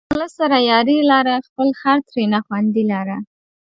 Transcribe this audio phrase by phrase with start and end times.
[0.13, 3.17] غله سره یاري لره، خپل خر ترېنه خوندي لره